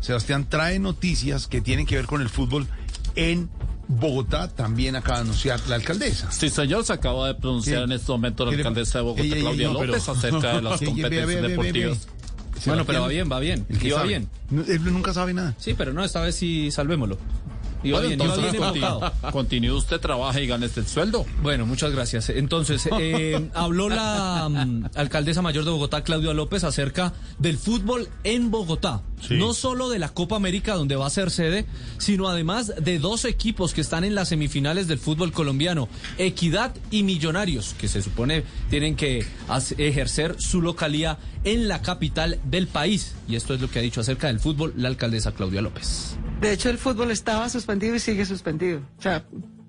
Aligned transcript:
Sebastián 0.00 0.46
trae 0.48 0.78
noticias 0.78 1.46
que 1.46 1.60
tienen 1.60 1.86
que 1.86 1.96
ver 1.96 2.06
con 2.06 2.20
el 2.22 2.28
fútbol 2.28 2.66
en 3.14 3.48
Bogotá. 3.88 4.48
También 4.48 4.96
acaba 4.96 5.16
de 5.18 5.22
anunciar 5.22 5.60
la 5.68 5.76
alcaldesa. 5.76 6.30
Sí, 6.32 6.48
señor, 6.50 6.84
se 6.84 6.92
acaba 6.92 7.28
de 7.28 7.34
pronunciar 7.34 7.78
Sí. 7.78 7.84
en 7.84 7.92
este 7.92 8.12
momento 8.12 8.44
la 8.46 8.52
alcaldesa 8.52 8.98
de 8.98 9.04
Bogotá, 9.04 9.22
ey, 9.22 9.32
ey, 9.32 9.40
Claudia 9.40 9.68
no, 9.68 9.78
pero- 9.78 9.86
López, 9.92 10.08
acerca 10.08 10.54
de 10.56 10.62
las 10.62 10.80
Ey, 10.82 10.88
ey, 10.88 10.94
competencias 10.94 11.42
ve, 11.42 11.48
deportivas. 11.48 12.06
ve. 12.06 12.12
Bueno, 12.66 12.84
pero 12.86 13.02
va 13.02 13.08
bien, 13.08 13.28
va 13.30 13.38
bien. 13.38 13.66
el 13.68 13.78
que 13.78 13.88
Iba 13.88 13.96
sabe. 13.98 14.08
bien. 14.08 14.28
No, 14.50 14.62
Él 14.62 14.82
nunca 14.84 15.12
sabe 15.12 15.34
nada. 15.34 15.54
Sí, 15.58 15.74
pero 15.74 15.92
no, 15.92 16.02
esta 16.04 16.20
vez 16.22 16.36
sí 16.36 16.70
salvémoslo. 16.70 17.18
Iba 17.84 17.98
Bueno, 17.98 18.08
bien, 18.08 18.20
iba 18.20 18.34
entonces 18.34 18.52
bien 18.52 18.64
enfocado. 18.64 19.00
continúe, 19.00 19.30
continúe 19.32 19.74
usted, 19.76 20.00
trabaja 20.00 20.40
y 20.40 20.46
gane 20.46 20.66
este 20.66 20.82
sueldo. 20.84 21.26
Bueno, 21.42 21.66
muchas 21.66 21.92
gracias. 21.92 22.30
Entonces, 22.30 22.88
eh, 22.98 23.50
habló 23.54 23.88
la 23.90 24.48
mm, 24.48 24.86
alcaldesa 24.96 25.42
mayor 25.42 25.64
de 25.66 25.70
Bogotá, 25.70 26.02
Claudia 26.02 26.32
López, 26.32 26.64
acerca 26.64 27.12
del 27.38 27.58
fútbol 27.58 28.08
en 28.24 28.50
Bogotá. 28.50 29.02
Sí. 29.20 29.34
No 29.34 29.54
solo 29.54 29.88
de 29.88 29.98
la 29.98 30.10
Copa 30.10 30.36
América, 30.36 30.74
donde 30.74 30.96
va 30.96 31.06
a 31.06 31.10
ser 31.10 31.30
sede, 31.30 31.66
sino 31.98 32.28
además 32.28 32.72
de 32.80 32.98
dos 32.98 33.24
equipos 33.24 33.74
que 33.74 33.80
están 33.80 34.04
en 34.04 34.14
las 34.14 34.28
semifinales 34.28 34.88
del 34.88 34.98
fútbol 34.98 35.32
colombiano, 35.32 35.88
Equidad 36.18 36.74
y 36.90 37.02
Millonarios, 37.02 37.74
que 37.78 37.88
se 37.88 38.02
supone 38.02 38.44
tienen 38.70 38.96
que 38.96 39.26
ejercer 39.78 40.36
su 40.38 40.62
localía 40.62 41.18
en 41.44 41.68
la 41.68 41.82
capital 41.82 42.38
del 42.44 42.66
país. 42.66 43.14
Y 43.28 43.36
esto 43.36 43.54
es 43.54 43.60
lo 43.60 43.70
que 43.70 43.78
ha 43.78 43.82
dicho 43.82 44.00
acerca 44.00 44.26
del 44.26 44.40
fútbol 44.40 44.74
la 44.76 44.88
alcaldesa 44.88 45.32
Claudia 45.32 45.62
López. 45.62 46.16
De 46.40 46.52
hecho, 46.52 46.68
el 46.68 46.78
fútbol 46.78 47.10
estaba 47.10 47.48
suspendido 47.48 47.94
y 47.94 48.00
sigue 48.00 48.26
suspendido. 48.26 48.80
O 48.98 49.02
sea, 49.02 49.24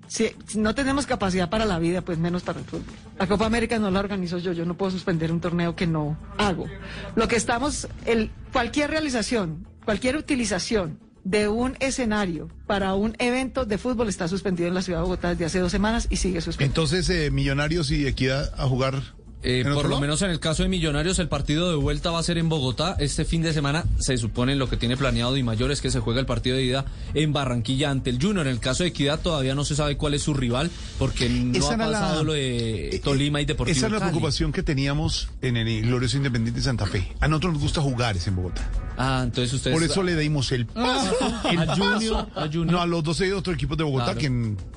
si, 0.08 0.30
si 0.46 0.58
no 0.58 0.74
tenemos 0.74 1.06
capacidad 1.06 1.50
para 1.50 1.64
la 1.64 1.78
vida, 1.78 2.02
pues 2.02 2.18
menos 2.18 2.42
para 2.42 2.58
el 2.58 2.64
fútbol. 2.64 2.84
La 3.18 3.26
Copa 3.26 3.46
América 3.46 3.78
no 3.78 3.90
la 3.90 4.00
organizo 4.00 4.38
yo, 4.38 4.52
yo 4.52 4.64
no 4.64 4.76
puedo 4.76 4.90
suspender 4.90 5.30
un 5.32 5.40
torneo 5.40 5.76
que 5.76 5.86
no 5.86 6.16
hago. 6.38 6.66
Lo 7.14 7.28
que 7.28 7.36
estamos, 7.36 7.88
el, 8.06 8.30
cualquier 8.52 8.90
realización, 8.90 9.66
cualquier 9.84 10.16
utilización 10.16 10.98
de 11.24 11.48
un 11.48 11.76
escenario 11.80 12.48
para 12.66 12.94
un 12.94 13.14
evento 13.18 13.66
de 13.66 13.76
fútbol 13.76 14.08
está 14.08 14.28
suspendido 14.28 14.68
en 14.68 14.74
la 14.74 14.82
ciudad 14.82 15.00
de 15.00 15.04
Bogotá 15.04 15.30
desde 15.30 15.44
hace 15.44 15.58
dos 15.60 15.72
semanas 15.72 16.06
y 16.10 16.16
sigue 16.16 16.40
suspendido. 16.40 16.70
Entonces, 16.70 17.10
eh, 17.10 17.30
Millonarios 17.30 17.90
y 17.90 18.06
Equidad 18.06 18.52
a 18.56 18.66
jugar. 18.66 19.02
Eh, 19.42 19.60
¿en 19.64 19.72
por 19.72 19.84
lo 19.84 19.90
lado? 19.90 20.00
menos 20.00 20.20
en 20.22 20.30
el 20.30 20.40
caso 20.40 20.64
de 20.64 20.68
Millonarios, 20.68 21.18
el 21.20 21.28
partido 21.28 21.70
de 21.70 21.76
vuelta 21.76 22.10
va 22.10 22.18
a 22.18 22.22
ser 22.22 22.38
en 22.38 22.48
Bogotá. 22.48 22.96
Este 22.98 23.24
fin 23.24 23.40
de 23.42 23.52
semana 23.52 23.84
se 23.98 24.16
supone 24.18 24.56
lo 24.56 24.68
que 24.68 24.76
tiene 24.76 24.96
planeado 24.96 25.32
Di 25.34 25.42
Mayor 25.44 25.70
es 25.70 25.80
que 25.80 25.90
se 25.92 26.00
juega 26.00 26.18
el 26.20 26.26
partido 26.26 26.56
de 26.56 26.64
ida 26.64 26.84
en 27.14 27.32
Barranquilla 27.32 27.90
ante 27.90 28.10
el 28.10 28.20
Junior. 28.20 28.46
En 28.46 28.52
el 28.54 28.60
caso 28.60 28.82
de 28.82 28.88
Equidad 28.88 29.20
todavía 29.20 29.54
no 29.54 29.64
se 29.64 29.76
sabe 29.76 29.96
cuál 29.96 30.14
es 30.14 30.22
su 30.22 30.34
rival 30.34 30.70
porque 30.98 31.28
no 31.28 31.56
Esa 31.56 31.74
ha 31.74 31.76
la- 31.76 31.84
pasado 31.86 32.24
lo 32.24 32.32
de 32.32 32.96
Eh, 32.96 32.98
Tolima 32.98 33.40
y 33.40 33.44
Deportivo 33.44 33.76
Esa 33.76 33.86
es 33.86 33.92
la 33.92 33.98
Cali. 34.00 34.10
preocupación 34.10 34.50
que 34.52 34.62
teníamos 34.64 35.28
en 35.40 35.56
el 35.56 35.82
glorioso 35.82 36.16
Independiente 36.16 36.58
de 36.60 36.64
Santa 36.64 36.86
Fe. 36.86 37.12
A 37.20 37.28
nosotros 37.28 37.52
nos 37.54 37.62
gusta 37.62 37.80
jugar 37.80 38.16
es 38.16 38.26
en 38.26 38.34
Bogotá. 38.36 38.68
Ah, 39.00 39.20
entonces 39.22 39.52
ustedes... 39.54 39.76
Por 39.76 39.84
eso 39.88 40.02
le 40.02 40.16
dimos 40.16 40.50
el 40.50 40.66
paso. 40.66 41.14
el 41.48 41.58
A 41.70 41.76
Junior, 41.76 42.26
paso. 42.26 42.40
a 42.40 42.46
Junior. 42.48 42.66
No, 42.72 42.80
a 42.82 42.86
los 42.86 43.04
12 43.04 43.32
otros 43.32 43.54
equipos 43.54 43.78
de 43.78 43.84
Bogotá 43.84 44.06
Claro. 44.14 44.18
que 44.18 44.30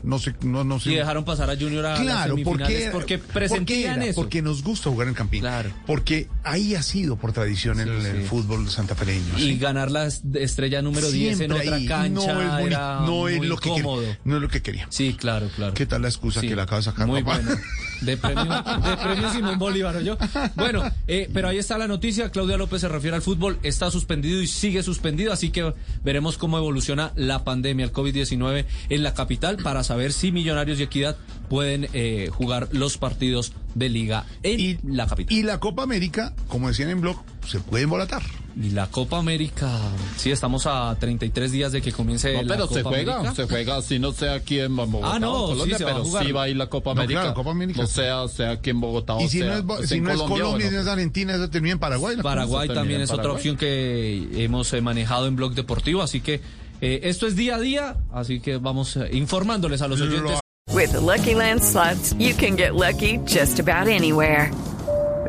no 0.04 0.20
sé, 0.20 0.36
no, 0.44 0.64
no 0.64 0.80
sé. 0.80 0.92
Y 0.92 0.96
dejaron 0.96 1.26
pasar 1.26 1.50
a 1.50 1.56
Junior 1.58 1.84
a 1.88 1.90
las 1.94 2.00
Claro, 2.02 2.36
semifinales 2.36 2.90
porque, 2.92 3.18
porque 3.18 3.18
presentían 3.18 4.02
eso. 4.04 4.22
Porque 4.22 4.42
nos 4.52 4.64
gusta 4.64 4.90
jugar 4.90 5.08
en 5.08 5.14
Campín. 5.14 5.40
Claro. 5.40 5.72
Porque 5.88 6.28
ahí 6.44 6.76
ha 6.76 6.84
sido 6.84 7.16
por 7.16 7.32
tradición 7.34 7.80
el, 7.80 8.02
Sí, 8.02 8.08
el 8.08 8.22
sí. 8.22 8.28
fútbol 8.28 8.70
santafereño. 8.70 9.38
Y 9.38 9.42
¿sí? 9.42 9.58
ganar 9.58 9.92
la 9.92 10.06
es- 10.08 10.22
estrella 10.34 10.82
número 10.82 11.10
10 11.12 11.32
en 11.34 11.38
Siempre 11.38 11.60
otra 11.62 11.76
ahí. 11.76 11.86
cancha 11.86 12.34
no 12.34 12.42
es, 12.60 12.66
era 12.68 13.00
no 13.02 13.28
es 13.28 13.38
muy 13.38 13.48
lo 13.48 13.58
que 13.58 13.70
cómodo. 13.70 14.02
quería- 14.02 14.20
no 14.26 14.36
es 14.38 14.42
lo 14.42 14.48
que 14.50 14.62
queríamos. 14.62 14.96
Sí, 14.96 15.14
claro, 15.14 15.50
claro. 15.56 15.74
¿Qué 15.74 15.86
tal 15.86 16.02
la 16.02 16.08
excusa 16.10 16.42
que 16.42 16.56
le 16.56 16.62
acaba 16.62 16.78
de 16.78 16.84
sacar 16.84 17.08
Muy 17.08 17.24
papá? 17.24 17.40
bueno. 17.44 17.60
De 18.02 18.18
premio, 18.18 18.46
de 18.46 18.98
premio 18.98 19.32
Simón 19.32 19.60
Bolívar, 19.60 20.02
yo. 20.02 20.18
Bueno, 20.56 20.82
eh, 21.08 21.30
pero 21.32 21.50
ahí 21.50 21.60
está 21.60 21.78
la 21.78 21.88
noticia. 21.88 22.32
Claudia 22.32 22.58
López 22.58 22.82
se 22.82 22.88
refiere 22.90 23.16
al 23.16 23.22
fútbol. 23.22 23.60
Está 23.62 23.92
suspendido 23.92 24.42
y 24.42 24.48
sigue 24.48 24.82
suspendido. 24.82 25.32
Así 25.32 25.52
que 25.52 25.72
veremos 26.04 26.40
cómo 26.40 26.58
evoluciona 26.58 27.12
la 27.16 27.44
pandemia, 27.44 27.86
el 27.86 27.94
COVID-19 27.94 28.66
en 28.90 29.04
la 29.04 29.14
capital 29.14 29.58
para 29.58 29.84
saber 29.84 30.14
si 30.14 30.32
Millonarios 30.32 30.80
y 30.80 30.84
Equidad 30.84 31.16
pueden 31.48 31.90
eh, 31.94 32.30
jugar 32.34 32.70
los 32.72 32.98
partidos 32.98 33.54
de 33.76 33.90
liga 33.90 34.26
en 34.42 34.80
la 34.84 35.06
capital. 35.06 35.38
Y 35.38 35.44
la 35.44 35.60
Copa 35.60 35.84
América, 35.84 36.31
como 36.48 36.68
decían 36.68 36.90
en 36.90 37.02
blog, 37.02 37.18
se 37.48 37.60
puede 37.60 37.84
embolatar. 37.86 38.22
Y 38.62 38.72
la 38.72 38.88
Copa 38.88 39.18
América, 39.18 39.80
sí, 40.18 40.30
estamos 40.32 40.66
a 40.68 40.94
33 41.00 41.52
días 41.54 41.72
de 41.72 41.82
que 41.82 41.94
comience 41.94 42.34
No, 42.34 42.42
la 42.42 42.48
pero 42.56 42.68
Copa 42.68 42.74
se 42.76 42.84
juega, 42.84 43.16
América. 43.20 43.36
se 43.36 43.48
juega 43.48 43.78
así, 43.78 43.98
no 44.00 44.12
sea 44.12 44.34
aquí 44.34 44.60
en 44.60 44.76
Bogotá 44.76 45.14
Ah, 45.16 45.20
no, 45.20 45.32
o 45.46 45.48
Colombia, 45.50 45.78
sí, 45.78 45.80
se 45.80 45.84
va 45.86 45.92
a 45.92 45.94
pero 45.94 46.06
jugar. 46.06 46.26
sí 46.26 46.32
va 46.34 46.44
a 46.44 46.50
ir 46.50 46.58
la 46.58 46.68
Copa 46.68 46.94
No, 46.94 47.02
América. 47.02 47.22
claro, 47.22 47.36
Copa 47.36 47.52
América. 47.52 47.82
No 47.82 47.88
sea, 47.88 48.28
sea 48.28 48.52
aquí 48.52 48.70
en 48.72 48.82
Bogotá 48.82 49.16
y 49.22 49.26
o 49.26 49.30
si 49.30 49.40
sea, 49.40 49.48
no 49.48 49.54
es, 49.56 49.62
pues 49.64 49.90
si 49.90 49.96
en 49.96 50.04
no 50.04 50.12
es 50.12 50.18
Colombia, 50.22 50.46
bueno, 50.48 50.70
si 50.70 50.76
no 50.76 50.82
es 50.82 50.88
Argentina, 50.88 51.36
eso 51.36 51.50
termina 51.50 51.74
en 51.74 51.80
Paraguay. 51.80 52.18
la 52.18 52.24
Paraguay 52.24 52.68
también 52.68 53.00
es 53.02 53.10
otra 53.10 53.24
Paraguay. 53.24 53.38
opción 53.40 53.56
que 53.58 54.44
hemos 54.44 54.74
eh, 54.74 54.82
manejado 54.82 55.28
en 55.28 55.38
Blog 55.38 55.54
Deportivo, 55.54 56.02
así 56.02 56.20
que 56.20 56.42
eh, 56.82 57.00
esto 57.04 57.28
es 57.28 57.36
día 57.38 57.56
a 57.56 57.60
día, 57.60 57.96
así 58.12 58.42
que 58.42 58.58
vamos 58.58 58.98
eh, 58.98 59.10
informándoles 59.14 59.82
a 59.82 59.88
los 59.88 60.00
Lo- 60.00 60.08
oyentes. 60.08 60.40
With 60.74 60.90
the 60.92 61.00
Lucky 61.02 61.36
Land 61.36 61.62
slots, 61.62 62.14
you 62.18 62.34
can 62.36 62.56
get 62.58 62.74
lucky 62.74 63.18
just 63.28 63.60
about 63.60 63.88
anywhere. 63.88 64.52